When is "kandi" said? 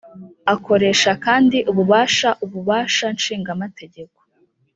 1.25-1.57